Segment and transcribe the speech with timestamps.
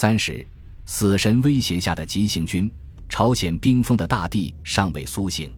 [0.00, 0.42] 三十，
[0.86, 2.70] 死神威胁下的急行军，
[3.06, 5.52] 朝鲜冰封的大地尚未苏醒，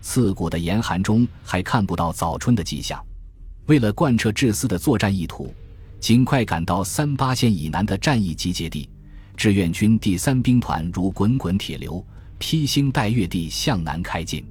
[0.00, 3.04] 刺骨的严寒中还看不到早春的迹象。
[3.66, 5.52] 为了贯彻志思的作战意图，
[5.98, 8.88] 尽快赶到三八线以南的战役集结地，
[9.36, 12.06] 志愿军第三兵团如滚滚铁流，
[12.38, 14.46] 披星戴月地向南开进。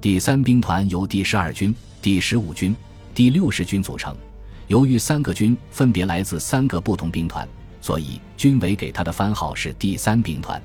[0.00, 1.72] 第三兵团由第十二军、
[2.02, 2.74] 第十五军、
[3.14, 4.16] 第六十军组成。
[4.66, 7.48] 由于三个军分别来自三个不同兵团，
[7.80, 10.60] 所以军委给他的番号是第三兵团。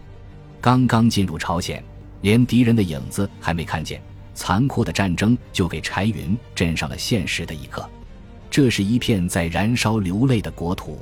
[0.62, 1.84] 刚刚进入朝鲜，
[2.22, 4.02] 连敌人的影子还没看见，
[4.34, 7.88] 残酷的战争就给柴云镇上了现实的一课。
[8.50, 11.00] 这是一片在燃烧、流泪的国土。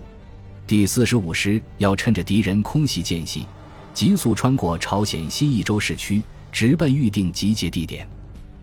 [0.65, 3.45] 第四十五师要趁着敌人空袭间隙，
[3.93, 6.21] 急速穿过朝鲜新义州市区，
[6.51, 8.07] 直奔预定集结地点。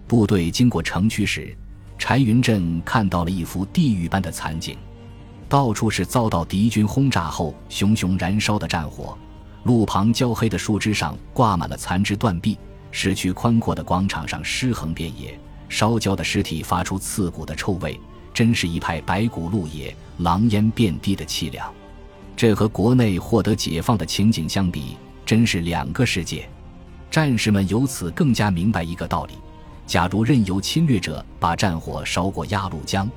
[0.06, 1.56] 部队经过城区时，
[1.98, 4.76] 柴云镇看到了一幅地狱般的惨景：
[5.50, 9.18] 到处是遭到敌军轰炸后熊熊燃烧的战火，
[9.64, 12.56] 路旁焦黑的树枝上挂满了残肢断臂，
[12.92, 15.36] 市区宽阔的广场上尸横遍野，
[15.68, 17.98] 烧焦的尸体发出刺骨的臭味，
[18.32, 21.68] 真是一派白骨露野、狼烟遍地的凄凉。
[22.36, 26.48] 这和国内获得解放的情景相比，真是两个世界。
[27.10, 29.34] 战士们由此更加明白一个道理。
[29.84, 33.10] 假如任由侵略者把战火烧过鸭绿江，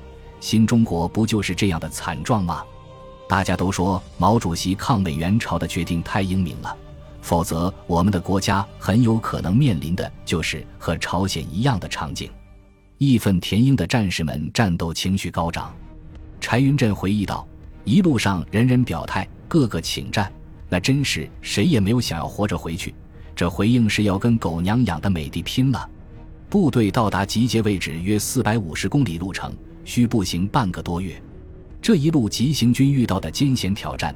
[0.44, 2.62] 新中国不就是这样的惨状吗？
[3.26, 6.76] 大家都说毛主席抗美援朝的决定太英明了，
[7.22, 12.30] 否则我们的国家很有可能面临的就是和朝鲜一样的场景。
[12.98, 15.74] 义愤填膺的战士们战斗情绪高涨。
[16.42, 17.48] 柴云振回忆道
[17.84, 20.30] ：“一路上人人表态，个个请战，
[20.68, 22.94] 那真是谁也没有想要活着回去。
[23.34, 25.88] 这回应是要跟狗娘养的美帝拼了。”
[26.48, 29.52] 部队到达集结位置约四百五十公里路程，
[29.84, 31.20] 需步行半个多月。
[31.82, 34.14] 这一路急行军遇到的艰险挑战，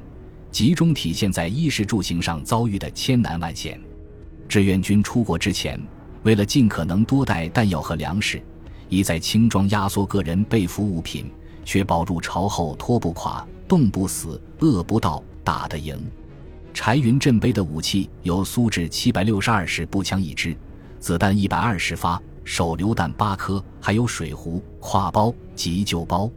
[0.49, 3.79] 集中体现在衣食住行上遭遇的千难万险。
[4.47, 5.79] 志愿军出国之前，
[6.23, 8.41] 为了尽可能多带弹药和粮食，
[8.87, 11.29] 一再轻装压缩个人备服物品，
[11.65, 15.99] 确保入朝后脱不垮、冻不死、饿不到、打得赢。
[16.73, 20.55] 柴云振背的武器有苏制七百六十二式步枪一支，
[20.99, 22.21] 子弹一百二十发。
[22.45, 26.27] 手榴弹八颗，还有水壶、挎包、急救包。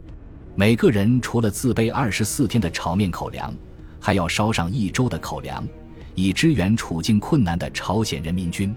[0.53, 3.51] 每个人除了自备二十四天的炒面口粮，
[3.99, 5.67] 还要烧上一周的口粮，
[6.13, 8.75] 以支援处境困难的朝鲜人民军。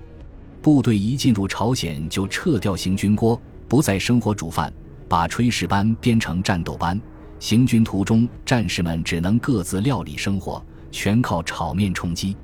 [0.63, 4.73] 部队一进入朝鲜就撤掉行军锅，不再生火煮饭，
[5.07, 6.99] 把炊事班编成战斗班。
[7.39, 12.35] 行军途中，战士们只能各自料理生活，全靠炒面充饥。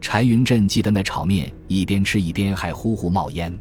[0.00, 3.56] 柴云振记得那炒面一边吃一边还呼呼冒烟。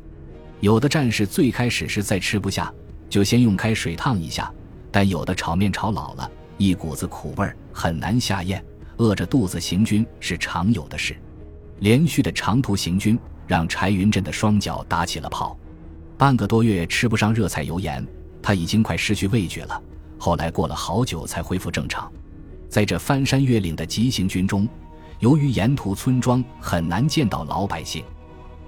[0.62, 2.74] 有的战士最开始是再吃不下，
[3.10, 4.52] 就先用开水烫一下，
[4.92, 8.64] 但有的炒面炒老了，一股子苦味，很难下咽，
[8.98, 11.16] 饿着肚子行军是常有的事。
[11.80, 13.18] 连续的长途行军
[13.48, 15.58] 让柴云振的双脚打起了泡，
[16.18, 18.06] 半个多月吃不上热菜油盐，
[18.42, 19.82] 他已经快失去味觉了。
[20.18, 22.12] 后来过了好久才恢复正常。
[22.68, 24.68] 在这翻山越岭的急行军中，
[25.20, 28.04] 由于沿途村庄很难见到老百姓。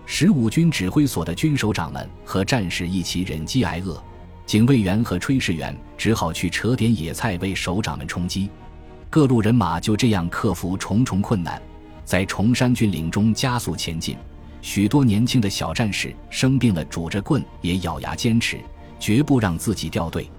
[0.06, 4.02] 十五军指挥所的军首长们和战士一起忍饥挨饿，
[4.46, 8.50] 警卫员和炊事员只好去扯点野菜为首长们充饥。
[9.10, 11.62] 各路人马就这样克服重重困难，
[12.04, 14.18] 在崇山峻岭中加速前进。
[14.62, 18.60] 许多年轻的小战士生病了，拄着棍也咬牙坚持，
[19.00, 20.30] 绝不让自己掉队。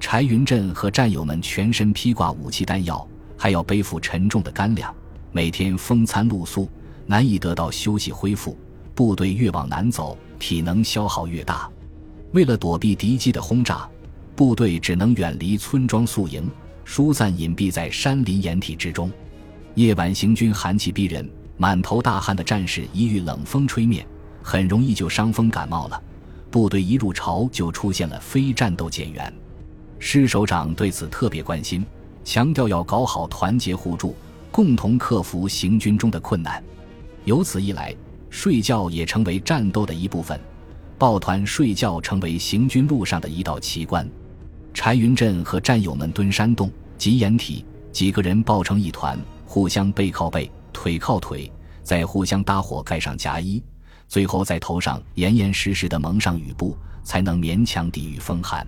[0.00, 3.06] 柴云振和战友们全身披挂武器弹药，
[3.36, 4.92] 还要背负沉重的干粮，
[5.32, 6.68] 每天风餐露宿，
[7.06, 8.56] 难以得到休息恢复。
[8.94, 11.70] 部队越往南走，体能消耗越大。
[12.32, 13.88] 为了躲避敌机的轰炸，
[14.34, 16.50] 部队只能远离村庄宿营，
[16.84, 19.10] 疏散隐蔽在山林掩体之中。
[19.74, 24.04] 夜晚行军，寒气逼人，满头大汗的战士一遇冷风吹面，
[24.42, 26.02] 很容易就伤风感冒了。
[26.50, 29.32] 部队一入朝就出现了非战斗减员。
[29.98, 31.86] 师首长对此特别关心，
[32.24, 34.16] 强调要搞好团结互助，
[34.50, 36.62] 共同克服行军中的困难。
[37.24, 37.94] 由此一来。
[38.32, 40.40] 睡觉也成为战斗的一部分，
[40.96, 44.08] 抱团睡觉成为行军路上的一道奇观。
[44.72, 51.50] 柴云振和战友们蹲山洞、集掩体，几个人抱成一团，互相背靠背、腿靠腿，
[51.82, 53.60] 再互相搭伙盖上夹衣，
[54.06, 58.64] 最后在头上严严实实的蒙上雨布，才能勉强抵御风寒。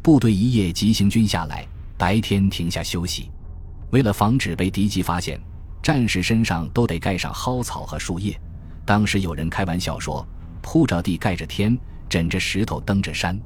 [0.00, 1.66] 部队一夜急行军下来，
[1.98, 3.28] 白天停下休息。
[3.92, 5.38] 为了防止被敌机发现，
[5.82, 8.38] 战士身上都得盖上蒿草和树叶。
[8.86, 10.26] 当时有人开玩笑说
[10.62, 11.78] ：“铺着地盖着天，
[12.08, 13.38] 枕着石头登着山。”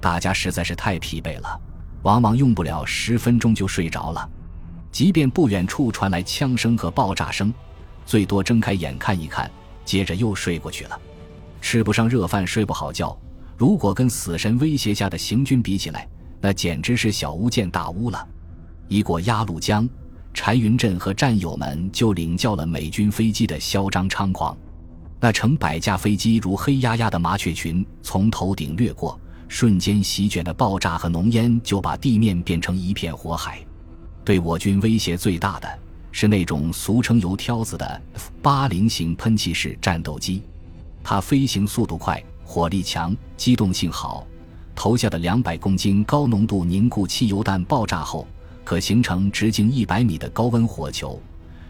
[0.00, 1.60] 大家实在是太疲惫了，
[2.02, 4.30] 往往用不了十分钟就睡着了。
[4.92, 7.52] 即便不远处传来枪声和爆炸声，
[8.06, 9.50] 最多睁开眼看一看，
[9.84, 10.98] 接着又睡过去了。
[11.60, 13.16] 吃不上热饭，睡不好觉。
[13.56, 16.08] 如果跟死神威胁下的行军比起来，
[16.40, 18.28] 那简直是小巫见大巫了。
[18.90, 19.88] 一过鸭绿江，
[20.34, 24.54] 柴云振和战友们就领教了美军飞机的嚣张猖狂。
[25.20, 29.16] 那成百架飞机如黑压压的麻雀群从头顶掠过，
[29.46, 33.64] 瞬间席卷的爆炸和浓烟就把地面变成一片火海。
[34.24, 35.68] 对我军威胁最大的
[36.10, 40.42] 是那种俗称“油挑子”的 F 八零型喷气式战斗机，
[41.04, 42.20] 它飞行速度快。
[42.44, 44.26] 火力强，机动性好，
[44.74, 48.26] 投下的两百公斤高浓度凝固汽油弹爆炸后，
[48.70, 51.20] 可形成直径一百米的高温火球。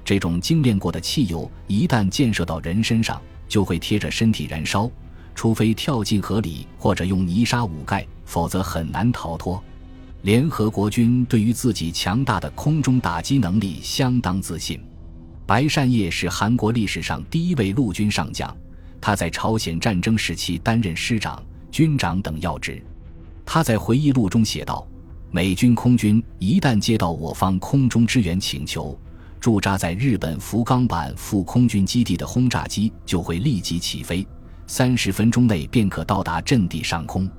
[0.05, 3.19] 这种精炼过的汽油一旦溅射到人身上，
[3.49, 4.91] 就会贴着身体燃烧，
[5.35, 9.65] 除非跳进河里或者用泥沙捂盖，否则很难逃脱。
[10.21, 14.79] 联合国军对于自己强大的空中打击能力相当自信。
[15.47, 18.55] 白善烨是韩国历史上第一位陆军上将。
[19.01, 21.43] 他在朝鲜战争时期担任师长、
[21.73, 22.85] 军长等要职。
[23.47, 24.87] 他在回忆录中写道
[25.33, 28.99] ：“美军空军一旦接到我方空中支援请求，
[29.39, 34.27] 驻扎在日本福冈坂副空军基地的轰炸机就会立即起飞，
[34.67, 37.31] 三十分钟内便可到达阵地上空。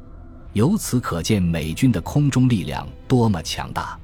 [0.54, 4.00] 由此可见，美军的空中力量多么强大。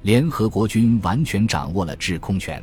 [0.00, 2.62] 联合国军完全掌握了制空权。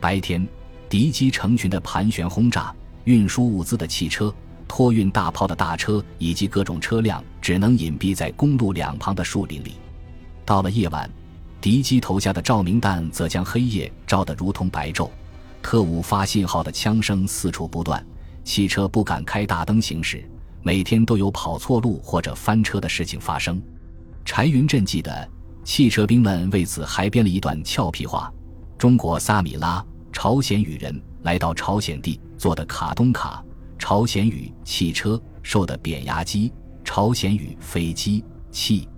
[0.00, 0.46] 白天，
[0.88, 4.34] 敌机成群的盘旋轰炸。”运输物资的汽车、
[4.66, 9.72] 托运大炮的大车以及各种车辆，只能隐蔽在公路两旁的树林里。
[10.48, 11.10] 到了夜晚，
[11.60, 15.10] 敌机投下的照明弹则将黑夜照得如同白昼。
[15.60, 18.02] 特务发信号的枪声四处不断，
[18.44, 20.26] 汽车不敢开大灯行驶，
[20.62, 23.60] 每天都有跑错路或者翻车的事情发生。
[24.24, 25.28] 柴云振记得，
[25.64, 28.32] 汽车兵们为此还编了一段俏皮话
[28.78, 33.44] ：“中国萨米拉，朝鲜语人。”来到朝鲜地做的卡东卡，
[33.78, 36.50] 朝鲜语汽车受的扁压机，
[36.82, 38.88] 朝鲜语飞机气，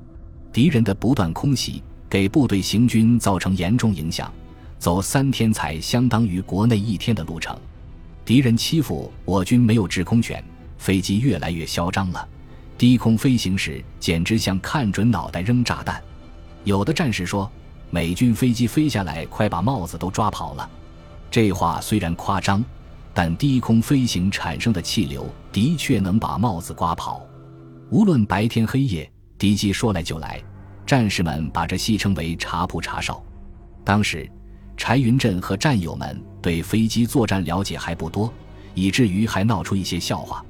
[0.52, 4.32] 敌人的不断空袭给部队行军造成严重影响，
[4.78, 7.56] 走三天才相当于国内一天的路程。
[8.24, 10.42] 敌人欺负我军没有制空权，
[10.78, 12.28] 飞机越来越嚣张了，
[12.76, 16.02] 低空飞行时简直像看准脑袋扔炸弹。
[16.64, 17.50] 有的战士说，
[17.90, 20.68] 美军飞机飞下来快把帽子都抓跑了。
[21.30, 22.64] 这话虽然夸张，
[23.14, 27.24] 但低空飞行产生的气流的确能把帽子刮跑。
[27.88, 29.10] 无论白天黑夜，
[29.40, 30.40] 敌机说来就来。
[30.86, 33.22] 战士们把这戏称为“茶铺茶哨”。
[33.82, 34.30] 当时，
[34.76, 38.32] 柴云振和战友们对飞机作战了解还不多，
[38.74, 40.44] 以至于还闹出一些笑话。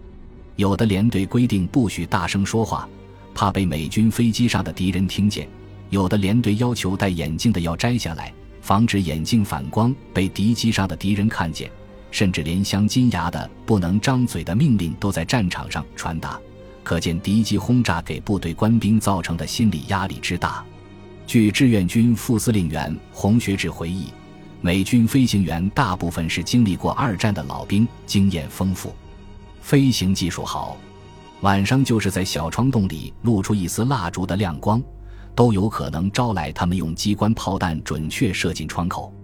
[0.56, 2.88] 有的连队规定不许大声说话，
[3.32, 5.46] 怕被美军飞机上的敌人听见；
[5.90, 8.32] 有的连队要求戴眼镜的要摘下来。
[8.60, 11.70] 防止眼镜反光被敌机上的敌人看见，
[12.10, 16.38] 甚至连镶金牙的不能张嘴的命令都在战场上传达，
[16.82, 20.64] 可见敌机轰炸给部队官兵造成的心理压力之大。
[21.26, 24.06] 据志愿军副司令员洪学智回忆，
[24.60, 28.94] 美军飞行员大部分是经历过二战的老兵，经验丰富，
[29.62, 30.76] 飞行技术好。
[31.42, 34.82] 晚上就是在小窗洞里露出一丝蜡烛的亮光。
[35.32, 39.14] 都有可能招来他们用机关炮弹准确射进窗口。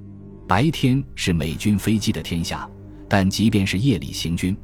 [0.46, 2.66] 白天是美军飞机的天下，
[3.08, 4.56] 但即便是夜里行军，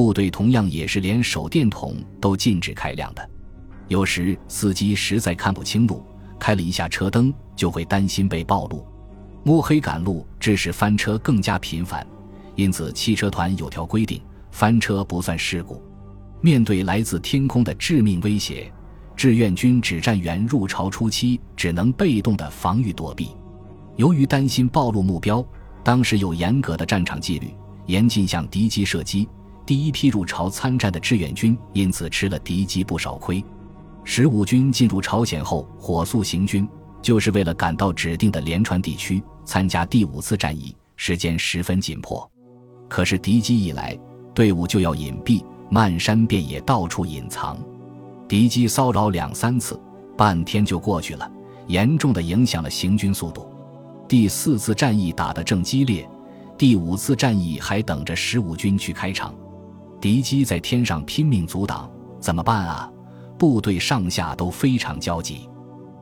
[0.00, 3.30] 部队同样也是连手电筒都禁止开亮的。
[3.86, 6.02] 有时司机实在看不清路，
[6.38, 8.82] 开了一下车灯，就会担心被暴露。
[9.42, 12.06] 摸黑赶路致使翻车更加频繁，
[12.54, 15.82] 因此汽车团有条规定：翻车不算事故。
[16.40, 18.72] 面对来自天空的致命威胁。
[19.14, 23.36] 志愿军指战员入朝初期只能被动的防御躲避，
[23.96, 25.46] 由于担心暴露目标，
[25.84, 27.54] 当时有严格的战场纪律，
[27.84, 29.28] 严禁向敌机射击。
[29.66, 33.44] 第一批入朝参战的志愿军因此吃了敌机不少亏。
[34.02, 36.68] 十五军进入朝鲜后火速行军，
[37.00, 42.28] 就是为了赶到指定的连川地区参加第五次战役，时间十分紧迫。
[42.88, 43.96] 可是敌机一来，
[44.34, 47.56] 队伍就要隐蔽，漫山遍野到处隐藏。
[48.26, 49.80] 敌机骚扰两三次，
[50.16, 51.30] 半天就过去了，
[51.68, 53.46] 严重的影响了行军速度。
[54.08, 56.08] 第四次战役打得正激烈，
[56.58, 59.32] 第五次战役还等着十五军去开场。
[60.00, 62.90] 敌机在天上拼命阻挡，怎么办啊？
[63.38, 65.48] 部队上下都非常焦急。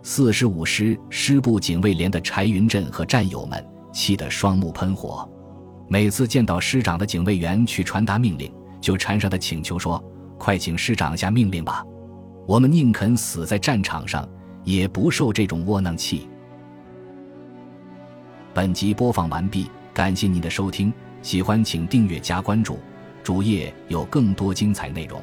[0.02, 5.28] 四十五师师部警卫连的柴云振和战友们气得双目喷火，
[5.88, 8.50] 每次见到师长的警卫员去传达命令，
[8.81, 10.02] 就缠上他请求说
[10.38, 11.85] ：“快请师长下命令吧。”
[12.47, 14.26] 我们宁肯死在战场上，
[14.64, 16.28] 也不受这种窝囊气。
[18.55, 22.78] 本集播放完毕，感谢您的收听，喜欢请订阅加关注，
[23.28, 25.23] 主页有更多精彩内容。